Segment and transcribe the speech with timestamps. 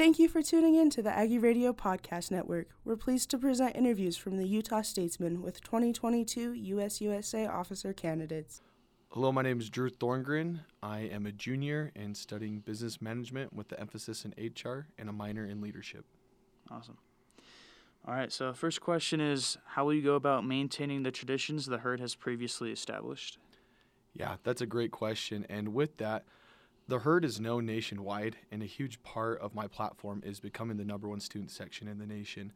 [0.00, 2.68] Thank you for tuning in to the Aggie Radio Podcast Network.
[2.86, 8.62] We're pleased to present interviews from the Utah Statesman with 2022 USUSA officer candidates.
[9.10, 10.60] Hello, my name is Drew Thorngren.
[10.82, 15.12] I am a junior and studying business management with the emphasis in HR and a
[15.12, 16.06] minor in leadership.
[16.70, 16.96] Awesome.
[18.08, 21.76] All right, so first question is How will you go about maintaining the traditions the
[21.76, 23.36] herd has previously established?
[24.14, 25.44] Yeah, that's a great question.
[25.50, 26.24] And with that,
[26.90, 30.84] the herd is known nationwide, and a huge part of my platform is becoming the
[30.84, 32.52] number one student section in the nation.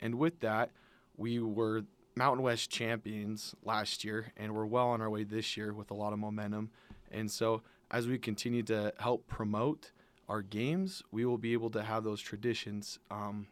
[0.00, 0.70] And with that,
[1.18, 1.82] we were
[2.16, 5.94] Mountain West champions last year, and we're well on our way this year with a
[5.94, 6.70] lot of momentum.
[7.12, 9.92] And so, as we continue to help promote
[10.30, 13.48] our games, we will be able to have those traditions, um,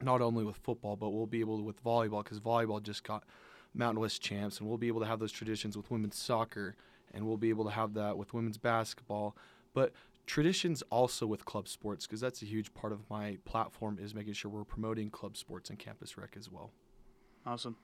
[0.00, 3.24] not only with football, but we'll be able to with volleyball, because volleyball just got
[3.74, 6.76] Mountain West champs, and we'll be able to have those traditions with women's soccer,
[7.12, 9.34] and we'll be able to have that with women's basketball
[9.74, 9.92] but
[10.26, 14.32] traditions also with club sports because that's a huge part of my platform is making
[14.32, 16.70] sure we're promoting club sports and campus rec as well.
[17.44, 17.76] Awesome.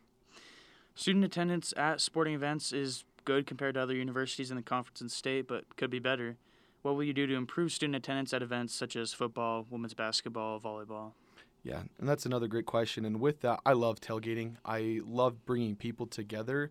[0.95, 5.11] Student attendance at sporting events is good compared to other universities in the conference and
[5.11, 6.37] state, but could be better.
[6.83, 10.59] What will you do to improve student attendance at events such as football, women's basketball,
[10.61, 11.13] volleyball?
[11.63, 13.05] Yeah, and that's another great question.
[13.05, 14.57] And with that, I love tailgating.
[14.65, 16.71] I love bringing people together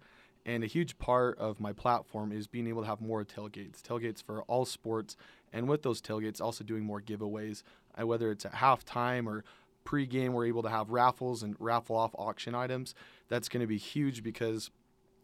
[0.50, 4.22] and a huge part of my platform is being able to have more tailgates, tailgates
[4.24, 5.16] for all sports.
[5.54, 7.62] And with those tailgates, also doing more giveaways,
[8.00, 9.44] uh, whether it's at halftime or
[9.86, 12.96] pregame, we're able to have raffles and raffle off auction items.
[13.28, 14.72] That's going to be huge because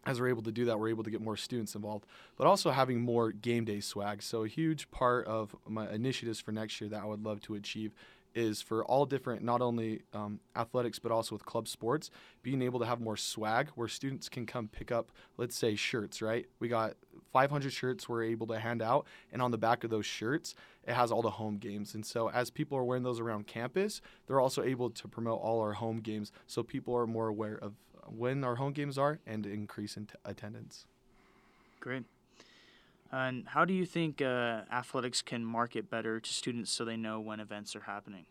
[0.06, 2.06] as we're able to do that, we're able to get more students involved,
[2.38, 4.22] but also having more game day swag.
[4.22, 7.56] So, a huge part of my initiatives for next year that I would love to
[7.56, 7.96] achieve
[8.36, 12.12] is for all different, not only um, athletics, but also with club sports,
[12.44, 16.22] being able to have more swag where students can come pick up, let's say, shirts,
[16.22, 16.46] right?
[16.60, 16.96] We got
[17.32, 20.54] 500 shirts we're able to hand out, and on the back of those shirts,
[20.86, 21.96] it has all the home games.
[21.96, 25.62] And so, as people are wearing those around campus, they're also able to promote all
[25.62, 27.74] our home games so people are more aware of
[28.08, 30.86] when our home games are and increase in t- attendance.
[31.80, 32.04] Great.
[33.12, 37.20] And how do you think uh, athletics can market better to students so they know
[37.20, 38.26] when events are happening?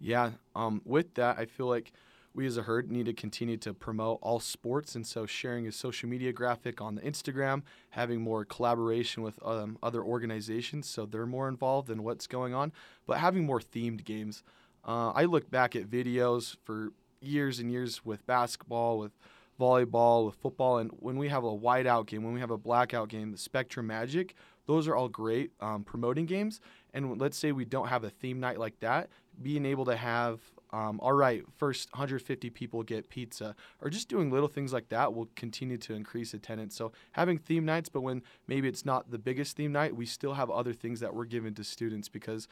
[0.00, 1.92] Yeah, um, with that, I feel like
[2.34, 5.72] we as a herd need to continue to promote all sports, and so sharing a
[5.72, 11.26] social media graphic on the Instagram, having more collaboration with um, other organizations so they're
[11.26, 12.72] more involved in what's going on,
[13.06, 14.44] but having more themed games.
[14.86, 19.12] Uh, I look back at videos for years and years with basketball, with
[19.58, 23.08] volleyball, with football, and when we have a whiteout game, when we have a blackout
[23.08, 24.34] game, the Spectrum Magic,
[24.66, 26.60] those are all great um, promoting games.
[26.92, 29.08] And let's say we don't have a theme night like that,
[29.42, 30.40] being able to have,
[30.72, 35.14] um, all right, first 150 people get pizza, or just doing little things like that
[35.14, 36.76] will continue to increase attendance.
[36.76, 40.34] So having theme nights, but when maybe it's not the biggest theme night, we still
[40.34, 42.46] have other things that we're giving to students because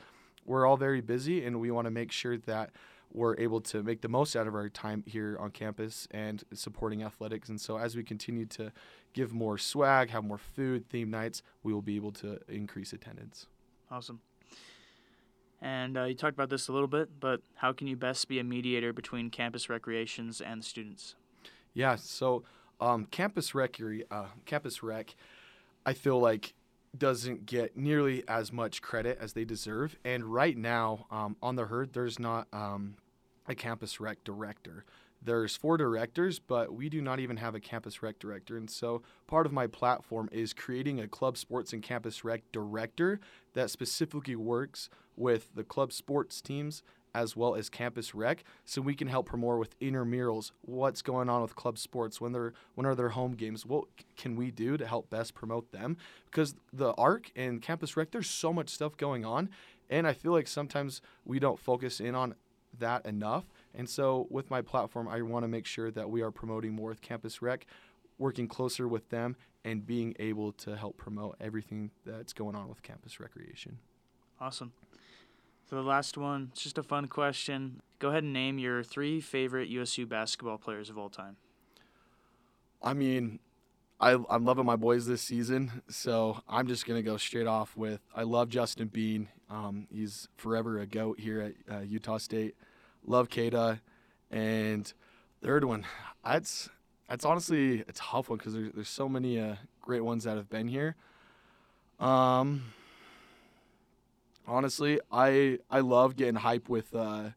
[0.47, 2.71] we're all very busy and we want to make sure that
[3.16, 7.03] we're able to make the most out of our time here on campus and supporting
[7.03, 7.49] athletics.
[7.49, 8.71] And so, as we continue to
[9.15, 13.47] give more swag, have more food, theme nights, we will be able to increase attendance.
[13.91, 14.21] Awesome.
[15.62, 18.38] And uh, you talked about this a little bit, but how can you best be
[18.38, 21.15] a mediator between campus recreations and the students?
[21.72, 22.44] Yeah, so
[22.81, 25.15] um, campus rec, uh, campus rec,
[25.87, 26.53] I feel like
[26.97, 29.97] doesn't get nearly as much credit as they deserve.
[30.05, 32.97] And right now, um, on the herd, there's not um,
[33.48, 34.84] a campus rec director.
[35.22, 38.56] There's four directors, but we do not even have a campus rec director.
[38.56, 43.18] And so part of my platform is creating a club sports and campus rec director
[43.54, 46.82] that specifically works with the club sports teams
[47.16, 51.40] as well as campus rec so we can help promote with intramurals what's going on
[51.40, 53.84] with club sports when they're when are their home games what
[54.18, 55.96] can we do to help best promote them
[56.26, 59.48] because the arc and campus rec there's so much stuff going on
[59.88, 62.34] and i feel like sometimes we don't focus in on
[62.78, 63.44] that enough
[63.75, 66.88] and so with my platform i want to make sure that we are promoting more
[66.91, 67.66] with campus rec
[68.19, 72.82] working closer with them and being able to help promote everything that's going on with
[72.82, 73.78] campus recreation
[74.41, 74.72] awesome
[75.69, 77.81] So the last one, it's just a fun question.
[77.99, 81.37] Go ahead and name your three favorite USU basketball players of all time.
[82.81, 83.40] I mean,
[83.98, 88.00] I, I'm loving my boys this season, so I'm just gonna go straight off with
[88.14, 89.28] I love Justin Bean.
[89.48, 92.56] Um, he's forever a goat here at uh, Utah State.
[93.06, 93.81] Love Queta,
[94.31, 94.93] and
[95.43, 95.87] third one,
[96.25, 96.69] that's
[97.08, 100.50] that's honestly a tough one because there's there's so many uh, great ones that have
[100.50, 100.94] been here.
[101.99, 102.64] Um,
[104.46, 107.31] honestly, I I love getting hype with uh,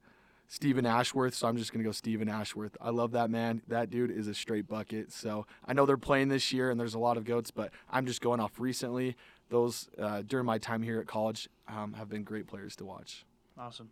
[0.51, 2.75] Steven Ashworth, so I'm just gonna go Steven Ashworth.
[2.81, 3.61] I love that man.
[3.67, 5.11] That dude is a straight bucket.
[5.11, 8.07] So I know they're playing this year, and there's a lot of goats, but I'm
[8.07, 9.15] just going off recently.
[9.49, 13.25] Those uh, during my time here at college um, have been great players to watch.
[13.59, 13.91] Awesome.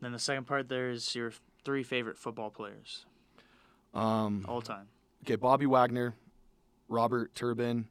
[0.00, 1.32] then the second part there is your
[1.64, 3.04] three favorite football players
[3.94, 4.86] Um, all time.
[5.24, 6.14] okay, Bobby Wagner,
[6.88, 7.86] Robert Turbin,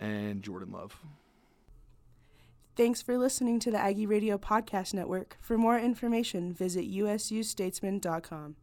[0.00, 0.96] and Jordan Love.
[2.74, 5.36] Thanks for listening to the Aggie Radio Podcast Network.
[5.40, 8.56] For more information, visit usustatesman.com.